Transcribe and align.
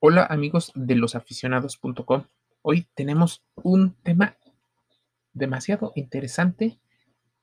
Hola 0.00 0.28
amigos 0.30 0.70
de 0.76 0.94
losaficionados.com. 0.94 2.22
Hoy 2.62 2.86
tenemos 2.94 3.42
un 3.56 3.94
tema 4.04 4.36
demasiado 5.32 5.90
interesante 5.96 6.78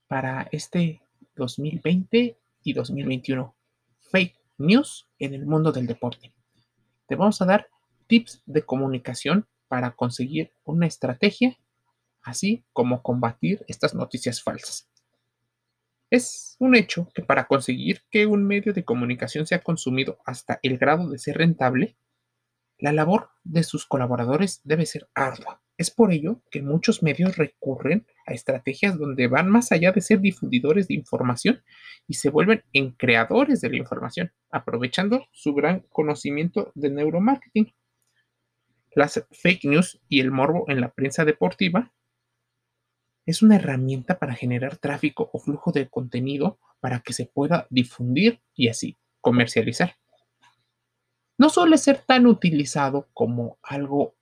para 0.07 0.47
este 0.53 1.01
2020 1.35 2.37
y 2.63 2.73
2021. 2.73 3.53
Fake 3.99 4.37
news 4.57 5.05
en 5.19 5.33
el 5.33 5.45
mundo 5.45 5.73
del 5.73 5.85
deporte. 5.85 6.31
Te 7.09 7.15
vamos 7.15 7.41
a 7.41 7.45
dar 7.45 7.67
tips 8.07 8.41
de 8.45 8.61
comunicación 8.61 9.45
para 9.67 9.91
conseguir 9.91 10.53
una 10.63 10.87
estrategia, 10.87 11.57
así 12.23 12.63
como 12.71 13.03
combatir 13.03 13.65
estas 13.67 13.93
noticias 13.93 14.41
falsas. 14.41 14.87
Es 16.09 16.55
un 16.59 16.77
hecho 16.77 17.09
que 17.13 17.21
para 17.21 17.47
conseguir 17.47 18.03
que 18.09 18.25
un 18.25 18.47
medio 18.47 18.71
de 18.71 18.85
comunicación 18.85 19.45
sea 19.45 19.59
consumido 19.59 20.19
hasta 20.25 20.57
el 20.63 20.77
grado 20.77 21.09
de 21.09 21.17
ser 21.17 21.37
rentable, 21.37 21.97
la 22.77 22.91
labor 22.91 23.29
de 23.43 23.63
sus 23.63 23.85
colaboradores 23.85 24.61
debe 24.63 24.85
ser 24.85 25.07
ardua. 25.13 25.61
Es 25.77 25.91
por 25.91 26.13
ello 26.13 26.41
que 26.51 26.61
muchos 26.61 27.03
medios 27.03 27.35
recurren 27.35 28.05
a 28.25 28.33
estrategias 28.33 28.97
donde 28.97 29.27
van 29.27 29.49
más 29.49 29.71
allá 29.71 29.91
de 29.91 30.01
ser 30.01 30.21
difundidores 30.21 30.87
de 30.87 30.93
información 30.93 31.63
y 32.07 32.13
se 32.13 32.29
vuelven 32.29 32.63
en 32.71 32.91
creadores 32.91 33.59
de 33.61 33.69
la 33.69 33.77
información, 33.77 34.31
aprovechando 34.49 35.27
su 35.31 35.53
gran 35.53 35.81
conocimiento 35.89 36.71
de 36.75 36.91
neuromarketing. 36.91 37.73
Las 38.93 39.25
fake 39.31 39.65
news 39.65 40.01
y 40.07 40.21
el 40.21 40.31
morbo 40.31 40.65
en 40.69 40.79
la 40.79 40.93
prensa 40.93 41.25
deportiva 41.25 41.91
es 43.25 43.41
una 43.41 43.55
herramienta 43.57 44.19
para 44.19 44.35
generar 44.35 44.77
tráfico 44.77 45.29
o 45.33 45.39
flujo 45.39 45.71
de 45.71 45.89
contenido 45.89 46.59
para 46.79 47.01
que 47.01 47.11
se 47.11 47.25
pueda 47.25 47.67
difundir 47.69 48.41
y 48.53 48.69
así 48.69 48.97
comercializar 49.19 49.97
no 51.45 51.49
suele 51.51 51.77
ser 51.77 51.99
tan 51.99 52.25
utilizado 52.25 53.07
como 53.13 53.59
algo 53.61 54.15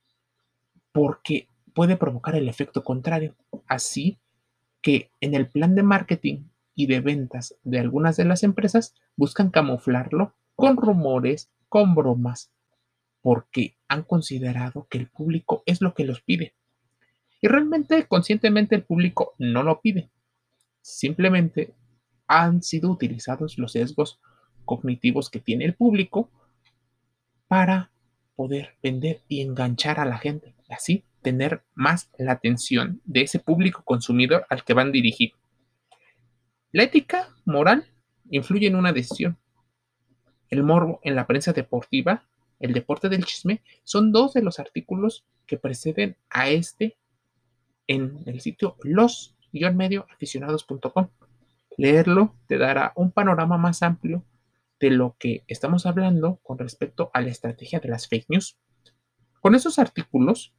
porque 0.92 1.48
puede 1.72 1.96
provocar 1.96 2.34
el 2.34 2.50
efecto 2.50 2.84
contrario. 2.84 3.34
Así 3.66 4.18
que 4.82 5.10
en 5.22 5.32
el 5.32 5.48
plan 5.48 5.74
de 5.74 5.82
marketing 5.82 6.48
y 6.74 6.86
de 6.86 7.00
ventas 7.00 7.56
de 7.62 7.78
algunas 7.78 8.18
de 8.18 8.26
las 8.26 8.42
empresas 8.42 8.94
buscan 9.16 9.48
camuflarlo 9.48 10.34
con 10.54 10.76
rumores, 10.76 11.50
con 11.70 11.94
bromas, 11.94 12.52
porque 13.22 13.78
han 13.88 14.02
considerado 14.02 14.86
que 14.90 14.98
el 14.98 15.08
público 15.08 15.62
es 15.64 15.80
lo 15.80 15.94
que 15.94 16.04
los 16.04 16.20
pide. 16.20 16.52
Y 17.40 17.48
realmente 17.48 18.06
conscientemente 18.06 18.74
el 18.74 18.84
público 18.84 19.32
no 19.38 19.62
lo 19.62 19.80
pide. 19.80 20.10
Simplemente 20.82 21.72
han 22.26 22.62
sido 22.62 22.90
utilizados 22.90 23.56
los 23.56 23.72
sesgos 23.72 24.20
cognitivos 24.66 25.30
que 25.30 25.40
tiene 25.40 25.64
el 25.64 25.74
público 25.74 26.30
para 27.54 27.90
poder 28.34 28.74
vender 28.82 29.22
y 29.28 29.40
enganchar 29.40 30.00
a 30.00 30.04
la 30.04 30.18
gente. 30.18 30.56
Así 30.68 31.04
tener 31.22 31.62
más 31.76 32.10
la 32.18 32.32
atención 32.32 33.00
de 33.04 33.20
ese 33.20 33.38
público 33.38 33.84
consumidor 33.84 34.44
al 34.50 34.64
que 34.64 34.74
van 34.74 34.90
dirigidos. 34.90 35.38
La 36.72 36.82
ética 36.82 37.28
moral 37.44 37.86
influye 38.28 38.66
en 38.66 38.74
una 38.74 38.92
decisión. 38.92 39.38
El 40.50 40.64
morbo 40.64 40.98
en 41.04 41.14
la 41.14 41.28
prensa 41.28 41.52
deportiva, 41.52 42.24
el 42.58 42.72
deporte 42.72 43.08
del 43.08 43.24
chisme, 43.24 43.62
son 43.84 44.10
dos 44.10 44.34
de 44.34 44.42
los 44.42 44.58
artículos 44.58 45.24
que 45.46 45.56
preceden 45.56 46.16
a 46.30 46.48
este 46.48 46.96
en 47.86 48.18
el 48.26 48.40
sitio 48.40 48.74
los-medioaficionados.com. 48.82 51.06
Leerlo 51.76 52.34
te 52.48 52.58
dará 52.58 52.92
un 52.96 53.12
panorama 53.12 53.58
más 53.58 53.84
amplio 53.84 54.24
de 54.84 54.90
lo 54.90 55.16
que 55.18 55.44
estamos 55.48 55.86
hablando 55.86 56.40
con 56.42 56.58
respecto 56.58 57.10
a 57.14 57.22
la 57.22 57.30
estrategia 57.30 57.80
de 57.80 57.88
las 57.88 58.06
fake 58.06 58.26
news. 58.28 58.58
Con 59.40 59.54
esos 59.54 59.78
artículos, 59.78 60.52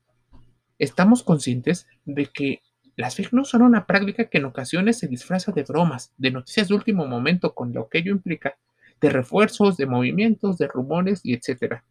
estamos 0.79 1.21
conscientes 1.21 1.85
de 2.05 2.25
que 2.25 2.63
las 2.95 3.15
fake 3.15 3.33
news 3.33 3.49
son 3.49 3.61
una 3.61 3.85
práctica 3.85 4.27
que 4.27 4.39
en 4.39 4.45
ocasiones 4.45 4.97
se 4.97 5.07
disfraza 5.07 5.51
de 5.51 5.61
bromas, 5.61 6.11
de 6.17 6.31
noticias 6.31 6.69
de 6.69 6.73
último 6.73 7.05
momento, 7.05 7.53
con 7.53 7.71
lo 7.71 7.87
que 7.87 7.99
ello 7.99 8.11
implica, 8.13 8.57
de 8.99 9.11
refuerzos, 9.11 9.77
de 9.77 9.85
movimientos, 9.85 10.57
de 10.57 10.69
rumores 10.69 11.21
y 11.23 11.35
etc. 11.35 11.83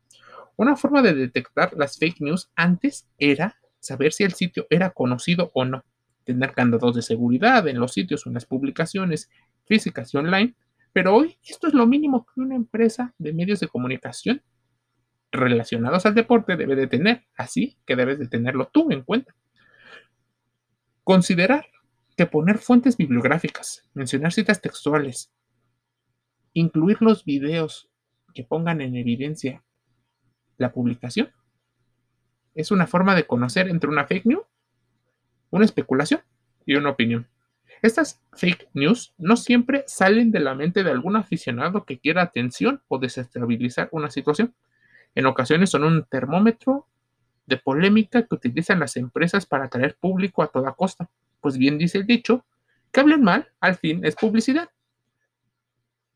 Una 0.56 0.74
forma 0.74 1.02
de 1.02 1.14
detectar 1.14 1.72
las 1.74 1.98
fake 1.98 2.20
news 2.20 2.50
antes 2.56 3.06
era 3.16 3.58
saber 3.78 4.12
si 4.12 4.24
el 4.24 4.32
sitio 4.32 4.66
era 4.70 4.90
conocido 4.90 5.52
o 5.54 5.64
no, 5.64 5.84
tener 6.24 6.50
candados 6.50 6.96
de 6.96 7.02
seguridad 7.02 7.68
en 7.68 7.78
los 7.78 7.92
sitios 7.92 8.26
o 8.26 8.30
en 8.30 8.34
las 8.34 8.46
publicaciones 8.46 9.30
físicas 9.66 10.12
y 10.12 10.16
online, 10.16 10.56
pero 10.94 11.12
hoy 11.16 11.36
esto 11.42 11.66
es 11.66 11.74
lo 11.74 11.88
mínimo 11.88 12.24
que 12.24 12.40
una 12.40 12.54
empresa 12.54 13.14
de 13.18 13.32
medios 13.32 13.58
de 13.58 13.66
comunicación 13.66 14.42
relacionados 15.32 16.06
al 16.06 16.14
deporte 16.14 16.56
debe 16.56 16.76
de 16.76 16.86
tener, 16.86 17.26
así 17.36 17.76
que 17.84 17.96
debes 17.96 18.20
de 18.20 18.28
tenerlo 18.28 18.70
tú 18.72 18.92
en 18.92 19.02
cuenta. 19.02 19.34
Considerar 21.02 21.66
que 22.16 22.26
poner 22.26 22.58
fuentes 22.58 22.96
bibliográficas, 22.96 23.90
mencionar 23.92 24.32
citas 24.32 24.62
textuales, 24.62 25.34
incluir 26.52 26.98
los 27.02 27.24
videos 27.24 27.90
que 28.32 28.44
pongan 28.44 28.80
en 28.80 28.94
evidencia 28.94 29.64
la 30.58 30.72
publicación, 30.72 31.32
es 32.54 32.70
una 32.70 32.86
forma 32.86 33.16
de 33.16 33.26
conocer 33.26 33.68
entre 33.68 33.90
una 33.90 34.06
fake 34.06 34.26
news, 34.26 34.46
una 35.50 35.64
especulación 35.64 36.20
y 36.64 36.76
una 36.76 36.90
opinión. 36.90 37.28
Estas 37.82 38.22
fake 38.32 38.68
news 38.72 39.14
no 39.18 39.36
siempre 39.36 39.84
salen 39.86 40.30
de 40.30 40.40
la 40.40 40.54
mente 40.54 40.82
de 40.82 40.90
algún 40.90 41.16
aficionado 41.16 41.84
que 41.84 41.98
quiera 41.98 42.22
atención 42.22 42.82
o 42.88 42.98
desestabilizar 42.98 43.88
una 43.92 44.10
situación. 44.10 44.54
En 45.14 45.26
ocasiones 45.26 45.70
son 45.70 45.84
un 45.84 46.04
termómetro 46.04 46.88
de 47.46 47.56
polémica 47.58 48.22
que 48.22 48.34
utilizan 48.34 48.80
las 48.80 48.96
empresas 48.96 49.46
para 49.46 49.64
atraer 49.64 49.96
público 49.96 50.42
a 50.42 50.48
toda 50.48 50.72
costa. 50.72 51.10
Pues 51.40 51.58
bien 51.58 51.78
dice 51.78 51.98
el 51.98 52.06
dicho, 52.06 52.44
que 52.90 53.00
hablen 53.00 53.22
mal, 53.22 53.52
al 53.60 53.76
fin 53.76 54.04
es 54.04 54.14
publicidad. 54.14 54.70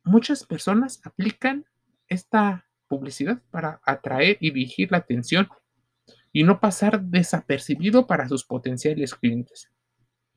Muchas 0.04 0.44
personas 0.44 1.00
aplican 1.04 1.66
esta 2.08 2.64
publicidad 2.88 3.42
para 3.50 3.80
atraer 3.84 4.38
y 4.40 4.50
dirigir 4.50 4.90
la 4.90 4.98
atención 4.98 5.48
y 6.32 6.44
no 6.44 6.60
pasar 6.60 7.02
desapercibido 7.02 8.06
para 8.06 8.28
sus 8.28 8.44
potenciales 8.44 9.14
clientes. 9.14 9.70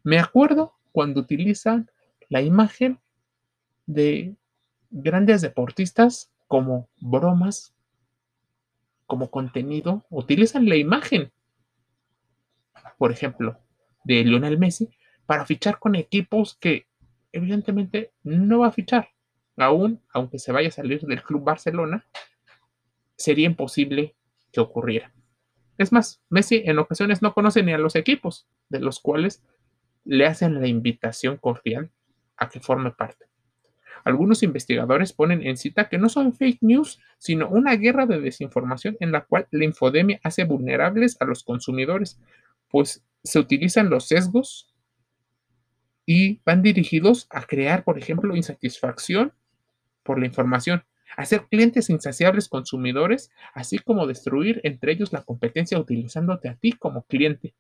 Me 0.04 0.20
acuerdo 0.20 0.74
cuando 0.92 1.22
utilizan 1.22 1.90
la 2.30 2.42
imagen 2.42 3.00
de 3.86 4.36
grandes 4.90 5.42
deportistas 5.42 6.32
como 6.48 6.90
bromas, 7.00 7.74
como 9.06 9.30
contenido, 9.30 10.06
utilizan 10.10 10.68
la 10.68 10.76
imagen, 10.76 11.32
por 12.98 13.12
ejemplo, 13.12 13.60
de 14.04 14.24
Lionel 14.24 14.58
Messi 14.58 14.90
para 15.26 15.46
fichar 15.46 15.80
con 15.80 15.96
equipos 15.96 16.56
que 16.56 16.88
evidentemente 17.32 18.12
no 18.24 18.60
va 18.60 18.68
a 18.68 18.72
fichar. 18.72 19.10
Aún, 19.58 20.02
aunque 20.14 20.40
se 20.40 20.52
vaya 20.52 20.70
a 20.70 20.72
salir 20.72 21.02
del 21.02 21.24
Club 21.24 21.44
Barcelona, 21.44 22.06
sería 23.16 23.46
imposible 23.46 24.16
que 24.52 24.60
ocurriera. 24.60 25.14
Es 25.78 25.92
más, 25.92 26.22
Messi 26.30 26.64
en 26.66 26.80
ocasiones 26.80 27.22
no 27.22 27.34
conoce 27.34 27.64
ni 27.64 27.74
a 27.74 27.78
los 27.78 27.96
equipos 27.96 28.48
de 28.70 28.80
los 28.80 29.00
cuales 29.00 29.44
le 30.04 30.26
hacen 30.26 30.60
la 30.62 30.68
invitación 30.68 31.38
cordial 31.38 31.92
a 32.38 32.50
que 32.50 32.60
forme 32.60 32.92
parte. 32.92 33.26
Algunos 34.04 34.42
investigadores 34.44 35.14
ponen 35.14 35.46
en 35.46 35.58
cita 35.58 35.88
que 35.88 35.98
no 35.98 36.10
son 36.10 36.34
fake 36.34 36.60
news, 36.62 37.00
sino 37.18 37.48
una 37.50 37.76
guerra 37.76 38.06
de 38.06 38.20
desinformación 38.20 38.98
en 39.00 39.12
la 39.12 39.22
cual 39.26 39.48
la 39.52 39.66
infodemia 39.66 40.20
hace 40.24 40.44
vulnerables 40.44 41.18
a 41.20 41.26
los 41.26 41.44
consumidores, 41.44 42.20
pues 42.70 43.04
se 43.24 43.40
utilizan 43.40 43.90
los 43.90 44.08
sesgos 44.08 44.74
y 46.06 46.42
van 46.46 46.64
dirigidos 46.64 47.28
a 47.30 47.44
crear, 47.44 47.84
por 47.84 48.00
ejemplo, 48.00 48.36
insatisfacción 48.36 49.34
por 50.04 50.20
la 50.20 50.26
información, 50.26 50.84
hacer 51.16 51.46
clientes 51.50 51.90
insaciables 51.90 52.50
consumidores, 52.50 53.30
así 53.54 53.78
como 53.78 54.08
destruir 54.08 54.62
entre 54.64 54.94
ellos 54.94 55.14
la 55.14 55.22
competencia 55.22 55.80
utilizándote 55.80 56.50
a 56.50 56.56
ti 56.56 56.72
como 56.72 57.04
cliente. 57.04 57.54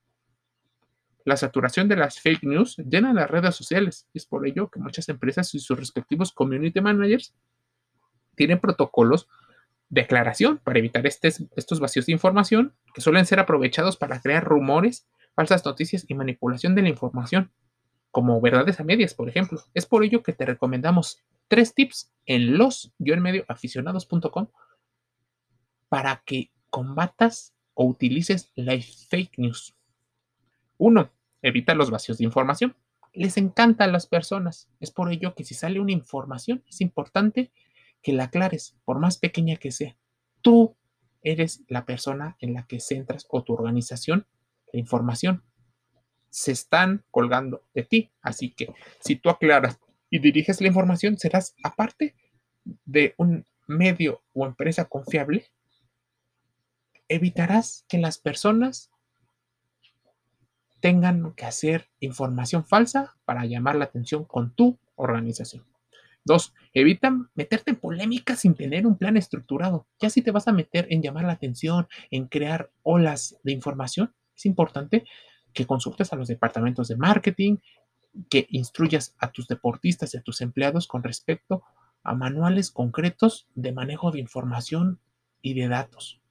La 1.23 1.37
saturación 1.37 1.87
de 1.87 1.95
las 1.95 2.19
fake 2.19 2.43
news 2.43 2.77
llena 2.77 3.13
las 3.13 3.29
redes 3.29 3.55
sociales. 3.55 4.07
Es 4.13 4.25
por 4.25 4.47
ello 4.47 4.69
que 4.69 4.79
muchas 4.79 5.07
empresas 5.09 5.53
y 5.53 5.59
sus 5.59 5.77
respectivos 5.77 6.31
community 6.31 6.81
managers 6.81 7.33
tienen 8.35 8.59
protocolos 8.59 9.27
de 9.89 10.01
aclaración 10.01 10.57
para 10.63 10.79
evitar 10.79 11.05
estos 11.05 11.79
vacíos 11.79 12.05
de 12.05 12.13
información 12.13 12.73
que 12.93 13.01
suelen 13.01 13.25
ser 13.25 13.39
aprovechados 13.39 13.97
para 13.97 14.21
crear 14.21 14.43
rumores, 14.43 15.07
falsas 15.35 15.65
noticias 15.65 16.05
y 16.07 16.13
manipulación 16.15 16.75
de 16.75 16.81
la 16.81 16.89
información, 16.89 17.51
como 18.09 18.39
verdades 18.41 18.79
a 18.79 18.83
medias, 18.83 19.13
por 19.13 19.29
ejemplo. 19.29 19.61
Es 19.73 19.85
por 19.85 20.03
ello 20.03 20.23
que 20.23 20.33
te 20.33 20.45
recomendamos 20.45 21.19
tres 21.47 21.75
tips 21.75 22.11
en 22.25 22.57
los-medioaficionados.com 22.57 24.47
para 25.89 26.23
que 26.25 26.51
combatas 26.69 27.53
o 27.73 27.85
utilices 27.85 28.51
la 28.55 28.79
fake 29.09 29.37
news. 29.37 29.75
Uno, 30.81 31.11
evita 31.43 31.75
los 31.75 31.91
vacíos 31.91 32.17
de 32.17 32.23
información. 32.23 32.75
Les 33.13 33.37
encanta 33.37 33.83
a 33.83 33.87
las 33.87 34.07
personas. 34.07 34.67
Es 34.79 34.89
por 34.89 35.11
ello 35.11 35.35
que 35.35 35.43
si 35.43 35.53
sale 35.53 35.79
una 35.79 35.91
información, 35.91 36.63
es 36.67 36.81
importante 36.81 37.51
que 38.01 38.13
la 38.13 38.23
aclares, 38.23 38.75
por 38.83 38.97
más 38.97 39.19
pequeña 39.19 39.57
que 39.57 39.71
sea. 39.71 39.95
Tú 40.41 40.75
eres 41.21 41.63
la 41.67 41.85
persona 41.85 42.35
en 42.39 42.55
la 42.55 42.65
que 42.65 42.79
centras 42.79 43.27
o 43.29 43.43
tu 43.43 43.53
organización 43.53 44.25
la 44.73 44.79
información. 44.79 45.43
Se 46.31 46.51
están 46.51 47.05
colgando 47.11 47.63
de 47.75 47.83
ti. 47.83 48.09
Así 48.23 48.49
que 48.49 48.73
si 49.01 49.17
tú 49.17 49.29
aclaras 49.29 49.79
y 50.09 50.17
diriges 50.17 50.61
la 50.61 50.67
información, 50.67 51.15
serás 51.19 51.53
aparte 51.63 52.15
de 52.85 53.13
un 53.17 53.45
medio 53.67 54.23
o 54.33 54.47
empresa 54.47 54.85
confiable, 54.85 55.45
evitarás 57.07 57.85
que 57.87 57.99
las 57.99 58.17
personas 58.17 58.89
tengan 60.81 61.33
que 61.33 61.45
hacer 61.45 61.89
información 61.99 62.65
falsa 62.65 63.15
para 63.25 63.45
llamar 63.45 63.75
la 63.75 63.85
atención 63.85 64.25
con 64.25 64.53
tu 64.53 64.79
organización. 64.95 65.65
Dos, 66.23 66.53
evita 66.73 67.11
meterte 67.33 67.71
en 67.71 67.77
polémicas 67.77 68.39
sin 68.39 68.53
tener 68.53 68.85
un 68.85 68.97
plan 68.97 69.17
estructurado. 69.17 69.87
Ya 69.99 70.09
si 70.09 70.21
te 70.21 70.31
vas 70.31 70.47
a 70.47 70.51
meter 70.51 70.87
en 70.89 71.01
llamar 71.01 71.25
la 71.25 71.33
atención, 71.33 71.87
en 72.11 72.27
crear 72.27 72.71
olas 72.83 73.39
de 73.43 73.53
información, 73.53 74.13
es 74.35 74.45
importante 74.45 75.05
que 75.53 75.65
consultes 75.65 76.13
a 76.13 76.15
los 76.15 76.27
departamentos 76.27 76.87
de 76.87 76.97
marketing, 76.97 77.57
que 78.29 78.45
instruyas 78.49 79.15
a 79.17 79.31
tus 79.31 79.47
deportistas 79.47 80.13
y 80.13 80.17
a 80.17 80.21
tus 80.21 80.41
empleados 80.41 80.87
con 80.87 81.03
respecto 81.03 81.63
a 82.03 82.13
manuales 82.13 82.71
concretos 82.71 83.47
de 83.55 83.71
manejo 83.71 84.11
de 84.11 84.19
información 84.19 84.99
y 85.41 85.53
de 85.53 85.67
datos. 85.67 86.21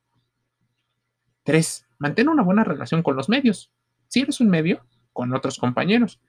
Tres, 1.43 1.87
mantén 1.99 2.29
una 2.29 2.43
buena 2.43 2.65
relación 2.65 3.03
con 3.03 3.17
los 3.17 3.29
medios. 3.29 3.73
Si 4.11 4.21
eres 4.21 4.41
un 4.41 4.51
medio, 4.51 4.85
con 5.13 5.33
otros 5.35 5.59
compañeros. 5.59 6.21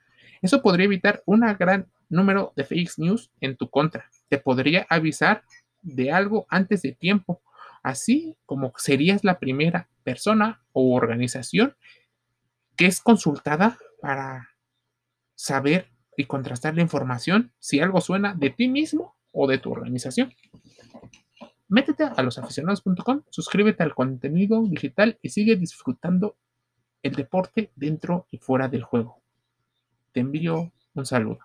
Eso 0.43 0.61
podría 0.61 0.85
evitar 0.85 1.23
un 1.25 1.41
gran 1.59 1.87
número 2.09 2.53
de 2.55 2.63
fake 2.63 2.97
news 2.97 3.31
en 3.41 3.57
tu 3.57 3.69
contra. 3.69 4.09
Te 4.29 4.37
podría 4.37 4.85
avisar 4.87 5.43
de 5.81 6.11
algo 6.11 6.45
antes 6.49 6.83
de 6.83 6.91
tiempo, 6.91 7.41
así 7.81 8.37
como 8.45 8.71
serías 8.77 9.23
la 9.23 9.39
primera 9.39 9.89
persona 10.03 10.61
o 10.73 10.95
organización 10.95 11.75
que 12.75 12.85
es 12.85 13.01
consultada 13.01 13.79
para 13.99 14.49
saber 15.33 15.89
y 16.15 16.25
contrastar 16.25 16.75
la 16.75 16.83
información 16.83 17.51
si 17.57 17.79
algo 17.79 17.99
suena 17.99 18.35
de 18.35 18.51
ti 18.51 18.67
mismo 18.67 19.15
o 19.31 19.47
de 19.47 19.57
tu 19.57 19.71
organización. 19.71 20.33
Métete 21.67 22.03
a 22.03 22.21
losaficionados.com, 22.21 23.23
suscríbete 23.31 23.81
al 23.81 23.95
contenido 23.95 24.61
digital 24.67 25.17
y 25.23 25.29
sigue 25.29 25.55
disfrutando 25.55 26.37
el 27.03 27.13
deporte 27.13 27.71
dentro 27.75 28.27
y 28.31 28.37
fuera 28.37 28.67
del 28.67 28.83
juego. 28.83 29.17
Te 30.11 30.19
envío 30.19 30.71
un 30.93 31.05
saludo. 31.05 31.39